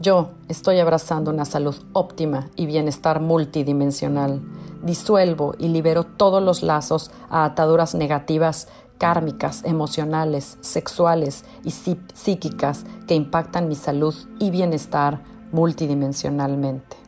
Yo 0.00 0.30
estoy 0.48 0.80
abrazando 0.80 1.30
una 1.30 1.44
salud 1.44 1.76
óptima 1.92 2.50
y 2.56 2.66
bienestar 2.66 3.20
multidimensional. 3.20 4.42
Disuelvo 4.82 5.54
y 5.58 5.68
libero 5.68 6.02
todos 6.04 6.42
los 6.42 6.64
lazos 6.64 7.12
a 7.30 7.44
ataduras 7.44 7.94
negativas 7.94 8.66
kármicas, 8.98 9.62
emocionales, 9.64 10.58
sexuales 10.60 11.44
y 11.62 11.70
psíquicas 11.70 12.84
que 13.06 13.14
impactan 13.14 13.68
mi 13.68 13.76
salud 13.76 14.14
y 14.40 14.50
bienestar 14.50 15.22
multidimensionalmente. 15.52 17.05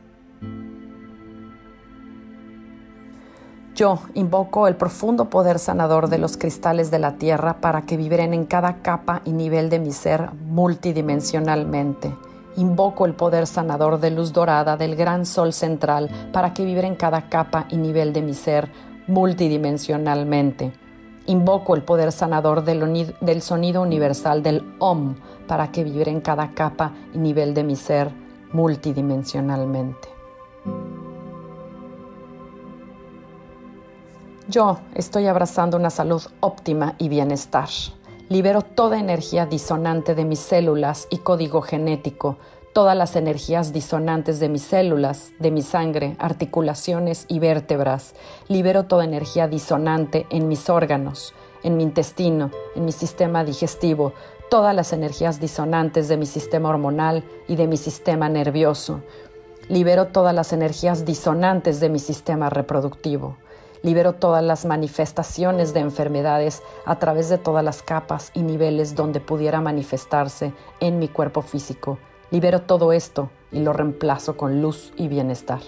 Yo 3.79 3.99
invoco 4.13 4.67
el 4.67 4.75
profundo 4.75 5.29
poder 5.29 5.57
sanador 5.57 6.09
de 6.09 6.17
los 6.17 6.35
cristales 6.35 6.91
de 6.91 6.99
la 6.99 7.13
tierra 7.13 7.61
para 7.61 7.83
que 7.83 7.95
vibren 7.95 8.33
en 8.33 8.43
cada 8.43 8.81
capa 8.81 9.21
y 9.23 9.31
nivel 9.31 9.69
de 9.69 9.79
mi 9.79 9.93
ser 9.93 10.33
multidimensionalmente. 10.33 12.13
Invoco 12.57 13.05
el 13.05 13.13
poder 13.13 13.47
sanador 13.47 14.01
de 14.01 14.11
luz 14.11 14.33
dorada 14.33 14.75
del 14.75 14.97
gran 14.97 15.25
sol 15.25 15.53
central 15.53 16.09
para 16.33 16.53
que 16.53 16.65
vibre 16.65 16.87
en 16.87 16.95
cada 16.95 17.29
capa 17.29 17.67
y 17.69 17.77
nivel 17.77 18.11
de 18.11 18.21
mi 18.21 18.33
ser 18.33 18.69
multidimensionalmente. 19.07 20.73
Invoco 21.27 21.73
el 21.73 21.83
poder 21.83 22.11
sanador 22.11 22.65
del, 22.65 23.41
sonido 23.41 23.81
universal 23.81 24.43
del 24.43 24.75
OM 24.79 25.15
para 25.47 25.71
que 25.71 25.85
vibre 25.85 26.11
en 26.11 26.19
cada 26.19 26.51
capa 26.51 26.91
y 27.13 27.17
nivel 27.17 27.53
de 27.53 27.63
mi 27.63 27.77
ser 27.77 28.11
multidimensionalmente. 28.51 30.18
Yo 34.49 34.79
estoy 34.95 35.27
abrazando 35.27 35.77
una 35.77 35.91
salud 35.91 36.23
óptima 36.39 36.95
y 36.97 37.07
bienestar. 37.07 37.69
Libero 38.29 38.63
toda 38.63 38.97
energía 38.97 39.45
disonante 39.45 40.15
de 40.15 40.25
mis 40.25 40.39
células 40.39 41.05
y 41.11 41.19
código 41.19 41.61
genético, 41.61 42.37
todas 42.73 42.97
las 42.97 43.15
energías 43.15 43.73
disonantes 43.73 44.39
de 44.39 44.49
mis 44.49 44.63
células, 44.63 45.33
de 45.37 45.51
mi 45.51 45.61
sangre, 45.61 46.15
articulaciones 46.17 47.25
y 47.27 47.37
vértebras. 47.37 48.15
Libero 48.47 48.85
toda 48.85 49.03
energía 49.03 49.47
disonante 49.47 50.25
en 50.31 50.47
mis 50.47 50.67
órganos, 50.67 51.35
en 51.61 51.77
mi 51.77 51.83
intestino, 51.83 52.49
en 52.75 52.85
mi 52.85 52.91
sistema 52.91 53.43
digestivo, 53.43 54.13
todas 54.49 54.73
las 54.73 54.93
energías 54.93 55.39
disonantes 55.39 56.07
de 56.07 56.17
mi 56.17 56.25
sistema 56.25 56.69
hormonal 56.69 57.23
y 57.47 57.55
de 57.55 57.67
mi 57.67 57.77
sistema 57.77 58.29
nervioso. 58.29 59.01
Libero 59.67 60.07
todas 60.07 60.33
las 60.33 60.53
energías 60.53 61.05
disonantes 61.05 61.79
de 61.79 61.89
mi 61.89 61.99
sistema 61.99 62.49
reproductivo. 62.49 63.37
Libero 63.81 64.13
todas 64.13 64.43
las 64.43 64.65
manifestaciones 64.65 65.73
de 65.73 65.79
enfermedades 65.79 66.61
a 66.85 66.99
través 66.99 67.29
de 67.29 67.37
todas 67.37 67.63
las 67.63 67.81
capas 67.81 68.31
y 68.33 68.41
niveles 68.41 68.95
donde 68.95 69.21
pudiera 69.21 69.61
manifestarse 69.61 70.53
en 70.81 70.99
mi 70.99 71.07
cuerpo 71.07 71.41
físico. 71.41 71.97
Libero 72.29 72.61
todo 72.61 72.91
esto 72.91 73.29
y 73.51 73.59
lo 73.59 73.71
reemplazo 73.71 74.35
con 74.35 74.61
luz 74.61 74.91
y 74.97 75.07
bienestar. 75.07 75.61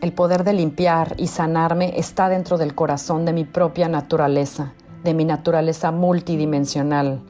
El 0.00 0.12
poder 0.14 0.44
de 0.44 0.52
limpiar 0.52 1.14
y 1.18 1.26
sanarme 1.26 1.98
está 1.98 2.28
dentro 2.28 2.56
del 2.56 2.74
corazón 2.74 3.24
de 3.26 3.32
mi 3.32 3.44
propia 3.44 3.88
naturaleza, 3.88 4.72
de 5.02 5.14
mi 5.14 5.24
naturaleza 5.24 5.90
multidimensional. 5.90 7.20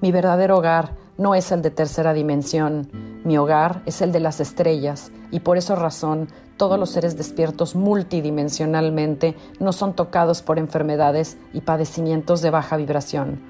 Mi 0.00 0.12
verdadero 0.12 0.58
hogar 0.58 0.96
no 1.18 1.34
es 1.34 1.52
el 1.52 1.62
de 1.62 1.70
tercera 1.70 2.14
dimensión, 2.14 2.88
mi 3.24 3.36
hogar 3.36 3.82
es 3.86 4.00
el 4.00 4.12
de 4.12 4.20
las 4.20 4.40
estrellas 4.40 5.10
y 5.30 5.40
por 5.40 5.58
esa 5.58 5.74
razón 5.74 6.28
todos 6.56 6.78
los 6.78 6.90
seres 6.90 7.16
despiertos 7.16 7.74
multidimensionalmente 7.74 9.36
no 9.60 9.72
son 9.72 9.94
tocados 9.94 10.42
por 10.42 10.58
enfermedades 10.58 11.36
y 11.52 11.60
padecimientos 11.60 12.40
de 12.40 12.50
baja 12.50 12.76
vibración. 12.76 13.40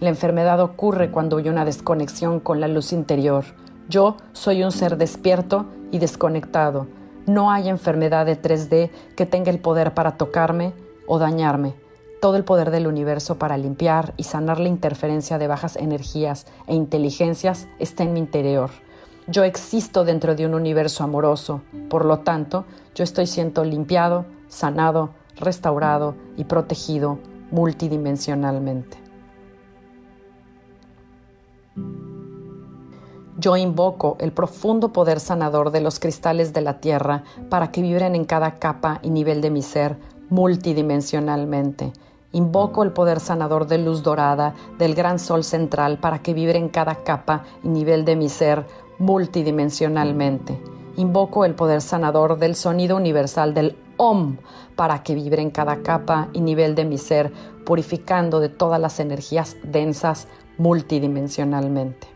La 0.00 0.10
enfermedad 0.10 0.60
ocurre 0.60 1.10
cuando 1.10 1.38
hay 1.38 1.48
una 1.48 1.64
desconexión 1.64 2.38
con 2.38 2.60
la 2.60 2.68
luz 2.68 2.92
interior. 2.92 3.44
Yo 3.88 4.16
soy 4.32 4.62
un 4.62 4.70
ser 4.70 4.96
despierto 4.96 5.66
y 5.90 5.98
desconectado. 5.98 6.86
No 7.26 7.50
hay 7.50 7.68
enfermedad 7.68 8.26
de 8.26 8.40
3D 8.40 8.90
que 9.16 9.26
tenga 9.26 9.50
el 9.50 9.58
poder 9.58 9.94
para 9.94 10.16
tocarme 10.16 10.74
o 11.06 11.18
dañarme. 11.18 11.74
Todo 12.20 12.36
el 12.36 12.44
poder 12.44 12.70
del 12.70 12.86
universo 12.86 13.38
para 13.38 13.56
limpiar 13.56 14.12
y 14.18 14.24
sanar 14.24 14.60
la 14.60 14.68
interferencia 14.68 15.38
de 15.38 15.46
bajas 15.46 15.76
energías 15.76 16.46
e 16.66 16.74
inteligencias 16.74 17.66
está 17.78 18.02
en 18.02 18.12
mi 18.12 18.18
interior. 18.18 18.70
Yo 19.26 19.42
existo 19.44 20.04
dentro 20.04 20.34
de 20.34 20.44
un 20.44 20.52
universo 20.52 21.02
amoroso, 21.02 21.62
por 21.88 22.04
lo 22.04 22.18
tanto, 22.18 22.66
yo 22.94 23.04
estoy 23.04 23.26
siendo 23.26 23.64
limpiado, 23.64 24.26
sanado, 24.48 25.10
restaurado 25.36 26.14
y 26.36 26.44
protegido 26.44 27.18
multidimensionalmente. 27.50 28.98
Yo 33.38 33.56
invoco 33.56 34.18
el 34.20 34.32
profundo 34.32 34.92
poder 34.92 35.20
sanador 35.20 35.70
de 35.70 35.80
los 35.80 35.98
cristales 35.98 36.52
de 36.52 36.60
la 36.60 36.80
Tierra 36.80 37.24
para 37.48 37.72
que 37.72 37.80
vibren 37.80 38.14
en 38.14 38.26
cada 38.26 38.56
capa 38.56 38.98
y 39.02 39.08
nivel 39.08 39.40
de 39.40 39.48
mi 39.48 39.62
ser 39.62 39.96
multidimensionalmente. 40.28 41.94
Invoco 42.32 42.84
el 42.84 42.92
poder 42.92 43.18
sanador 43.18 43.66
de 43.66 43.78
luz 43.78 44.02
dorada 44.02 44.54
del 44.78 44.94
gran 44.94 45.18
sol 45.18 45.42
central 45.42 45.98
para 45.98 46.20
que 46.20 46.32
vibre 46.32 46.58
en 46.58 46.68
cada 46.68 47.02
capa 47.02 47.44
y 47.64 47.68
nivel 47.68 48.04
de 48.04 48.14
mi 48.14 48.28
ser 48.28 48.66
multidimensionalmente. 48.98 50.60
Invoco 50.96 51.44
el 51.44 51.54
poder 51.54 51.80
sanador 51.80 52.38
del 52.38 52.54
sonido 52.54 52.96
universal 52.96 53.52
del 53.54 53.76
OM 53.96 54.36
para 54.76 55.02
que 55.02 55.14
vibre 55.14 55.42
en 55.42 55.50
cada 55.50 55.82
capa 55.82 56.28
y 56.32 56.40
nivel 56.40 56.74
de 56.74 56.84
mi 56.84 56.98
ser, 56.98 57.32
purificando 57.64 58.40
de 58.40 58.48
todas 58.48 58.80
las 58.80 59.00
energías 59.00 59.56
densas 59.62 60.28
multidimensionalmente. 60.56 62.06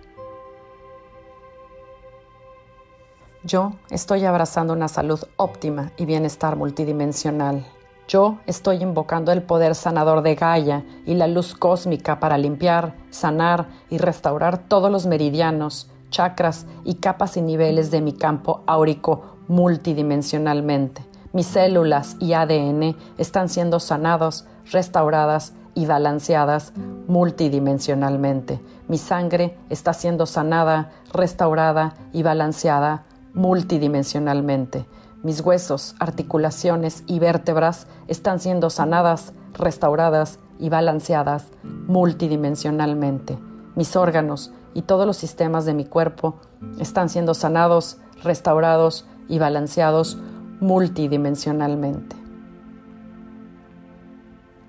Yo 3.42 3.72
estoy 3.90 4.24
abrazando 4.24 4.72
una 4.72 4.88
salud 4.88 5.20
óptima 5.37 5.92
y 5.96 6.07
bienestar 6.07 6.57
multidimensional. 6.57 7.66
Yo 8.06 8.38
estoy 8.46 8.82
invocando 8.82 9.32
el 9.32 9.42
poder 9.42 9.74
sanador 9.74 10.22
de 10.22 10.34
Gaia 10.34 10.84
y 11.06 11.14
la 11.14 11.26
luz 11.26 11.54
cósmica 11.54 12.20
para 12.20 12.36
limpiar, 12.36 12.94
sanar 13.10 13.68
y 13.88 13.96
restaurar 13.96 14.58
todos 14.58 14.90
los 14.90 15.06
meridianos, 15.06 15.88
chakras 16.10 16.66
y 16.84 16.96
capas 16.96 17.38
y 17.38 17.42
niveles 17.42 17.90
de 17.90 18.02
mi 18.02 18.12
campo 18.12 18.62
áurico 18.66 19.38
multidimensionalmente. 19.48 21.04
Mis 21.32 21.46
células 21.46 22.16
y 22.20 22.34
ADN 22.34 22.94
están 23.16 23.48
siendo 23.48 23.80
sanados, 23.80 24.44
restauradas 24.70 25.54
y 25.74 25.86
balanceadas 25.86 26.72
multidimensionalmente. 27.08 28.60
Mi 28.86 28.98
sangre 28.98 29.56
está 29.70 29.94
siendo 29.94 30.26
sanada, 30.26 30.92
restaurada 31.12 31.94
y 32.12 32.22
balanceada 32.22 33.04
multidimensionalmente. 33.32 34.86
Mis 35.24 35.40
huesos, 35.40 35.94
articulaciones 36.00 37.02
y 37.06 37.18
vértebras 37.18 37.87
están 38.08 38.40
siendo 38.40 38.68
sanadas, 38.68 39.32
restauradas 39.54 40.38
y 40.58 40.68
balanceadas 40.68 41.46
multidimensionalmente. 41.62 43.38
Mis 43.74 43.96
órganos 43.96 44.52
y 44.74 44.82
todos 44.82 45.06
los 45.06 45.16
sistemas 45.16 45.64
de 45.64 45.72
mi 45.72 45.87
cuerpo 45.87 46.34
están 46.78 47.08
siendo 47.08 47.32
sanados, 47.32 47.96
restaurados 48.22 49.06
y 49.26 49.38
balanceados 49.38 50.18
multidimensionalmente. 50.60 52.16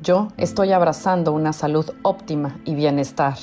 Yo 0.02 0.30
estoy 0.38 0.72
abrazando 0.72 1.34
una 1.34 1.52
salud 1.52 1.90
óptima 2.02 2.62
y 2.64 2.76
bienestar. 2.76 3.36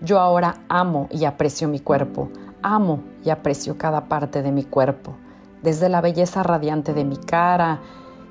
Yo 0.00 0.18
ahora 0.18 0.56
amo 0.68 1.06
y 1.12 1.24
aprecio 1.24 1.68
mi 1.68 1.78
cuerpo, 1.78 2.30
amo 2.62 3.04
y 3.24 3.30
aprecio 3.30 3.78
cada 3.78 4.08
parte 4.08 4.42
de 4.42 4.50
mi 4.50 4.64
cuerpo, 4.64 5.14
desde 5.62 5.88
la 5.88 6.00
belleza 6.00 6.42
radiante 6.42 6.94
de 6.94 7.04
mi 7.04 7.16
cara 7.16 7.80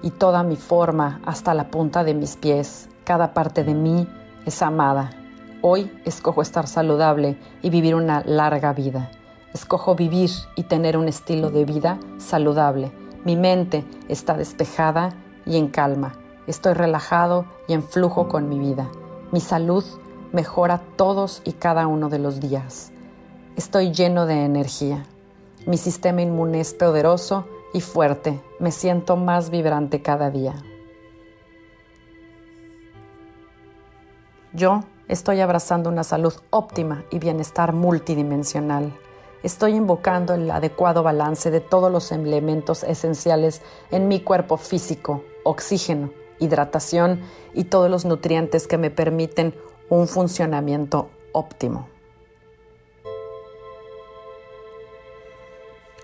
y 0.01 0.11
toda 0.11 0.43
mi 0.43 0.55
forma 0.55 1.21
hasta 1.25 1.53
la 1.53 1.69
punta 1.69 2.03
de 2.03 2.13
mis 2.13 2.35
pies. 2.35 2.89
Cada 3.03 3.33
parte 3.33 3.63
de 3.63 3.73
mí 3.73 4.07
es 4.45 4.61
amada 4.61 5.11
Hoy 5.63 5.91
escojo 6.05 6.41
estar 6.41 6.65
saludable 6.65 7.37
y 7.61 7.69
vivir 7.69 7.93
una 7.93 8.23
larga 8.25 8.73
vida. 8.73 9.11
Escojo 9.53 9.93
vivir 9.93 10.31
y 10.55 10.63
tener 10.63 10.97
un 10.97 11.07
estilo 11.07 11.51
de 11.51 11.65
vida 11.65 11.99
saludable. 12.17 12.91
Mi 13.25 13.35
mente 13.35 13.85
está 14.09 14.33
despejada 14.33 15.13
y 15.45 15.57
en 15.57 15.67
calma. 15.67 16.13
Estoy 16.47 16.73
relajado 16.73 17.45
y 17.67 17.73
en 17.73 17.83
flujo 17.83 18.27
con 18.27 18.49
mi 18.49 18.57
vida. 18.57 18.89
Mi 19.31 19.39
salud 19.39 19.83
mejora 20.31 20.81
todos 20.95 21.43
y 21.45 21.51
cada 21.51 21.85
uno 21.85 22.09
de 22.09 22.17
los 22.17 22.39
días. 22.39 22.91
Estoy 23.55 23.91
lleno 23.91 24.25
de 24.25 24.45
energía. 24.45 25.05
Mi 25.65 25.77
sistema 25.77 26.21
inmune 26.21 26.59
es 26.61 26.73
poderoso 26.73 27.47
y 27.73 27.81
fuerte. 27.81 28.41
Me 28.59 28.71
siento 28.71 29.15
más 29.15 29.49
vibrante 29.49 30.01
cada 30.01 30.29
día. 30.29 30.55
Yo 34.53 34.81
Estoy 35.11 35.41
abrazando 35.41 35.89
una 35.89 36.05
salud 36.05 36.33
óptima 36.51 37.03
y 37.11 37.19
bienestar 37.19 37.73
multidimensional. 37.73 38.97
Estoy 39.43 39.75
invocando 39.75 40.33
el 40.35 40.49
adecuado 40.49 41.03
balance 41.03 41.51
de 41.51 41.59
todos 41.59 41.91
los 41.91 42.13
elementos 42.13 42.85
esenciales 42.85 43.61
en 43.91 44.07
mi 44.07 44.21
cuerpo 44.21 44.55
físico, 44.55 45.21
oxígeno, 45.43 46.11
hidratación 46.39 47.23
y 47.53 47.65
todos 47.65 47.91
los 47.91 48.05
nutrientes 48.05 48.67
que 48.67 48.77
me 48.77 48.89
permiten 48.89 49.53
un 49.89 50.07
funcionamiento 50.07 51.09
óptimo. 51.33 51.89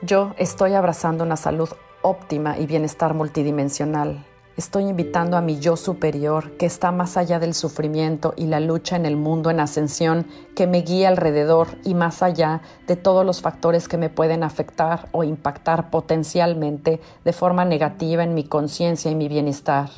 Yo 0.04 0.36
estoy 0.38 0.76
abrazando 0.76 1.24
una 1.24 1.38
salud 1.38 1.70
óptima 2.04 2.60
y 2.60 2.68
bienestar 2.68 3.16
multidimensional. 3.16 4.24
estoy 4.56 4.84
invitando 4.84 5.38
a 5.38 5.42
mi 5.42 5.60
yo 5.60 5.76
superior, 5.76 6.52
que 6.58 6.68
está 6.68 6.92
más 6.92 7.18
allá 7.18 7.40
del 7.40 7.56
sufrimiento 7.56 8.36
y 8.38 8.46
la 8.46 8.60
lucha 8.60 8.96
en 8.96 9.08
el 9.08 9.16
mundo 9.16 9.50
en 9.50 9.60
ascensión, 9.60 10.28
que 10.56 10.68
me 10.68 10.82
guíe 10.82 11.08
alrededor 11.08 11.68
y 11.84 11.96
más 11.96 12.22
allá 12.22 12.62
de 12.86 12.96
todos 12.96 13.26
los 13.26 13.42
factores 13.42 13.88
que 13.88 13.98
me 13.98 14.10
pueden 14.10 14.44
afectar 14.44 15.10
o 15.14 15.24
impactar 15.24 15.90
potencialmente 15.90 17.02
de 17.26 17.34
forma 17.34 17.66
negativa 17.66 18.24
en 18.24 18.36
mi 18.36 18.44
conciencia 18.44 19.10
y 19.10 19.16
mi 19.16 19.28
bienestar. 19.28 19.90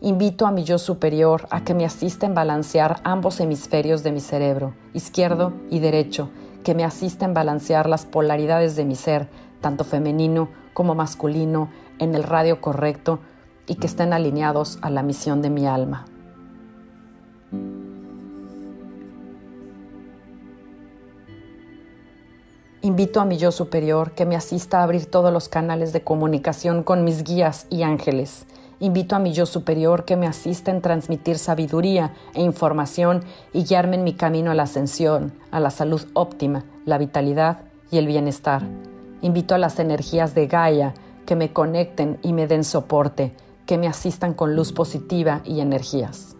Invito 0.00 0.46
a 0.46 0.52
mi 0.52 0.62
yo 0.62 0.78
superior 0.78 1.48
a 1.50 1.64
que 1.64 1.74
me 1.74 1.84
asista 1.84 2.26
en 2.26 2.34
balancear 2.34 3.00
ambos 3.02 3.40
hemisferios 3.40 4.04
de 4.04 4.12
mi 4.12 4.20
cerebro, 4.20 4.74
izquierdo 4.92 5.52
y 5.70 5.80
derecho, 5.80 6.30
que 6.64 6.74
me 6.74 6.82
asista 6.82 7.24
en 7.26 7.34
balancear 7.34 7.88
las 7.88 8.06
polaridades 8.06 8.74
de 8.74 8.84
mi 8.84 8.96
ser, 8.96 9.28
tanto 9.60 9.84
femenino 9.84 10.48
como 10.72 10.96
masculino, 10.96 11.68
en 12.00 12.16
el 12.16 12.24
radio 12.24 12.60
correcto, 12.60 13.20
y 13.68 13.76
que 13.76 13.86
estén 13.86 14.12
alineados 14.12 14.78
a 14.82 14.90
la 14.90 15.04
misión 15.04 15.42
de 15.42 15.50
mi 15.50 15.66
alma. 15.66 16.06
Invito 22.82 23.20
a 23.20 23.24
mi 23.24 23.38
yo 23.38 23.50
superior 23.50 24.12
que 24.12 24.26
me 24.26 24.36
asista 24.36 24.80
a 24.80 24.82
abrir 24.82 25.06
todos 25.06 25.32
los 25.32 25.48
canales 25.48 25.92
de 25.92 26.02
comunicación 26.02 26.82
con 26.82 27.04
mis 27.04 27.24
guías 27.24 27.66
y 27.70 27.82
ángeles. 27.82 28.46
Invito 28.84 29.16
a 29.16 29.18
mi 29.18 29.32
yo 29.32 29.46
superior 29.46 30.04
que 30.04 30.14
me 30.14 30.26
asista 30.26 30.70
en 30.70 30.82
transmitir 30.82 31.38
sabiduría 31.38 32.12
e 32.34 32.42
información 32.42 33.24
y 33.54 33.64
guiarme 33.64 33.96
en 33.96 34.04
mi 34.04 34.12
camino 34.12 34.50
a 34.50 34.54
la 34.54 34.64
ascensión, 34.64 35.32
a 35.50 35.58
la 35.58 35.70
salud 35.70 36.02
óptima, 36.12 36.64
la 36.84 36.98
vitalidad 36.98 37.60
y 37.90 37.96
el 37.96 38.06
bienestar. 38.06 38.60
Invito 39.22 39.54
a 39.54 39.58
las 39.58 39.78
energías 39.78 40.34
de 40.34 40.48
Gaia 40.48 40.92
que 41.24 41.34
me 41.34 41.50
conecten 41.50 42.18
y 42.20 42.34
me 42.34 42.46
den 42.46 42.62
soporte, 42.62 43.32
que 43.64 43.78
me 43.78 43.86
asistan 43.86 44.34
con 44.34 44.54
luz 44.54 44.74
positiva 44.74 45.40
y 45.46 45.60
energías. 45.60 46.36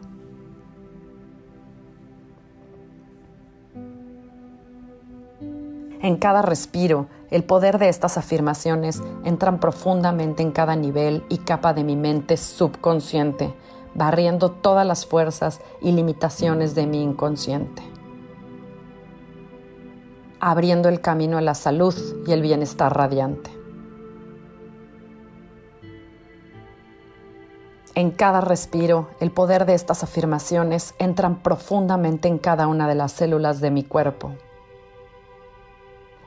En 6.04 6.16
cada 6.16 6.42
respiro, 6.42 7.06
el 7.30 7.44
poder 7.44 7.78
de 7.78 7.88
estas 7.88 8.18
afirmaciones 8.18 9.02
entran 9.24 9.58
profundamente 9.58 10.42
en 10.42 10.52
cada 10.52 10.76
nivel 10.76 11.24
y 11.30 11.38
capa 11.38 11.72
de 11.72 11.82
mi 11.82 11.96
mente 11.96 12.36
subconsciente, 12.36 13.54
barriendo 13.94 14.50
todas 14.50 14.86
las 14.86 15.06
fuerzas 15.06 15.62
y 15.80 15.92
limitaciones 15.92 16.74
de 16.74 16.86
mi 16.86 17.02
inconsciente, 17.02 17.82
abriendo 20.40 20.90
el 20.90 21.00
camino 21.00 21.38
a 21.38 21.40
la 21.40 21.54
salud 21.54 21.94
y 22.26 22.32
el 22.32 22.42
bienestar 22.42 22.94
radiante. 22.94 23.50
En 27.94 28.10
cada 28.10 28.42
respiro, 28.42 29.08
el 29.20 29.30
poder 29.30 29.64
de 29.64 29.72
estas 29.72 30.02
afirmaciones 30.02 30.94
entran 30.98 31.42
profundamente 31.42 32.28
en 32.28 32.36
cada 32.36 32.66
una 32.66 32.86
de 32.88 32.94
las 32.94 33.12
células 33.12 33.62
de 33.62 33.70
mi 33.70 33.84
cuerpo. 33.84 34.32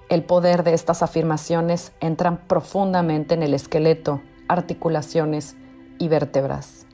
El 0.09 0.23
poder 0.23 0.63
de 0.63 0.73
estas 0.73 1.03
afirmaciones 1.03 1.91
entran 1.99 2.37
profundamente 2.47 3.33
en 3.33 3.43
el 3.43 3.53
esqueleto, 3.53 4.21
articulaciones 4.47 5.57
y 5.99 6.07
vértebras. 6.07 6.85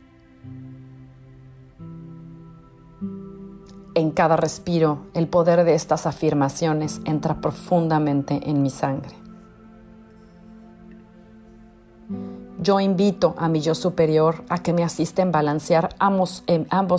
En 3.96 4.10
cada 4.10 4.36
respiro, 4.36 5.06
el 5.14 5.28
poder 5.28 5.64
de 5.64 5.76
estas 5.76 6.08
afirmaciones 6.08 7.02
entra 7.06 7.40
profundamente 7.40 8.50
en 8.50 8.64
mi 8.64 8.72
sangre. 8.72 9.16
Yo 12.60 12.80
invito 12.80 13.36
a 13.38 13.50
mi 13.50 13.60
yo 13.62 13.76
superior 13.76 14.44
a 14.50 14.64
que 14.64 14.74
me 14.74 14.84
asista 14.84 15.22
en 15.22 15.32
balancear 15.32 15.90
ambos, 16.00 16.44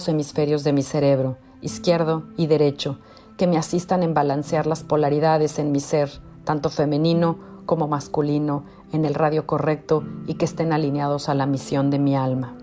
hemisferios 0.08 0.62
de 0.62 0.72
mi 0.72 0.82
cerebro, 0.82 1.36
izquierdo 1.60 2.24
y 2.36 2.46
derecho, 2.46 2.98
que 3.36 3.46
me 3.46 3.58
asistan 3.58 4.02
en 4.02 4.14
balancear 4.14 4.66
las 4.66 4.82
polaridades 4.84 5.58
en 5.58 5.72
mi 5.72 5.80
ser, 5.80 6.10
tanto 6.44 6.70
femenino 6.70 7.38
como 7.66 7.88
masculino, 7.88 8.64
en 8.92 9.04
el 9.04 9.14
radio 9.14 9.46
correcto 9.46 10.04
y 10.26 10.34
que 10.34 10.44
estén 10.44 10.72
alineados 10.72 11.28
a 11.28 11.34
la 11.34 11.46
misión 11.46 11.90
de 11.90 11.98
mi 11.98 12.16
alma. 12.16 12.56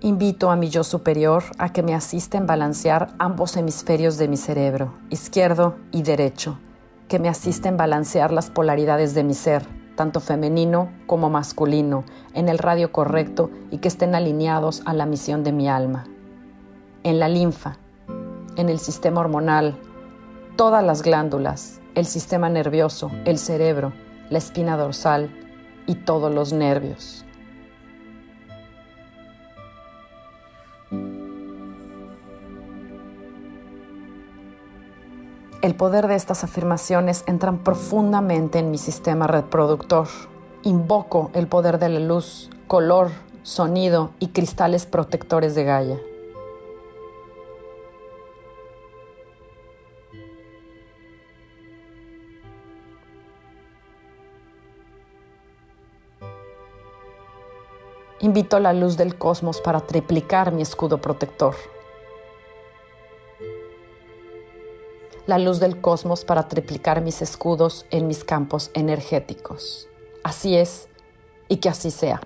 Invito 0.00 0.50
a 0.50 0.56
mi 0.56 0.68
yo 0.68 0.84
superior 0.84 1.42
a 1.58 1.72
que 1.72 1.82
me 1.82 1.94
asista 1.94 2.38
en 2.38 2.46
balancear 2.46 3.14
ambos 3.18 3.56
hemisferios 3.56 4.18
de 4.18 4.28
mi 4.28 4.36
cerebro, 4.36 4.94
izquierdo 5.10 5.76
y 5.90 6.02
derecho, 6.02 6.58
que 7.08 7.18
me 7.18 7.28
asisten 7.28 7.76
balancear 7.76 8.32
las 8.32 8.50
polaridades 8.50 9.14
de 9.14 9.24
mi 9.24 9.34
ser, 9.34 9.66
tanto 9.96 10.20
femenino 10.20 10.90
como 11.06 11.28
masculino, 11.28 12.04
en 12.34 12.48
el 12.48 12.58
radio 12.58 12.92
correcto 12.92 13.50
y 13.70 13.78
que 13.78 13.88
estén 13.88 14.14
alineados 14.14 14.82
a 14.84 14.92
la 14.92 15.06
misión 15.06 15.42
de 15.42 15.52
mi 15.52 15.68
alma. 15.68 16.04
En 17.06 17.20
la 17.20 17.28
linfa, 17.28 17.76
en 18.56 18.68
el 18.68 18.80
sistema 18.80 19.20
hormonal, 19.20 19.78
todas 20.56 20.82
las 20.82 21.02
glándulas, 21.02 21.80
el 21.94 22.04
sistema 22.04 22.48
nervioso, 22.48 23.12
el 23.24 23.38
cerebro, 23.38 23.92
la 24.28 24.38
espina 24.38 24.76
dorsal 24.76 25.30
y 25.86 25.94
todos 25.94 26.34
los 26.34 26.52
nervios. 26.52 27.24
El 35.62 35.76
poder 35.76 36.08
de 36.08 36.16
estas 36.16 36.42
afirmaciones 36.42 37.22
entran 37.28 37.58
profundamente 37.58 38.58
en 38.58 38.72
mi 38.72 38.78
sistema 38.78 39.28
reproductor. 39.28 40.08
Invoco 40.64 41.30
el 41.34 41.46
poder 41.46 41.78
de 41.78 41.88
la 41.88 42.00
luz, 42.00 42.50
color, 42.66 43.10
sonido 43.44 44.10
y 44.18 44.30
cristales 44.30 44.86
protectores 44.86 45.54
de 45.54 45.62
Gaia. 45.62 46.00
Invito 58.26 58.58
la 58.58 58.72
luz 58.72 58.96
del 58.96 59.16
cosmos 59.16 59.60
para 59.60 59.82
triplicar 59.82 60.50
mi 60.50 60.60
escudo 60.60 61.00
protector. 61.00 61.54
la 65.26 65.38
luz 65.38 65.60
del 65.60 65.80
cosmos 65.80 66.24
para 66.24 66.48
triplicar 66.48 67.02
mis 67.02 67.22
escudos 67.22 67.86
en 67.90 68.08
mis 68.08 68.24
campos 68.24 68.72
energéticos. 68.74 69.88
Así 70.24 70.56
es 70.56 70.88
y 71.48 71.58
que 71.58 71.68
así 71.68 71.92
sea. 71.92 72.20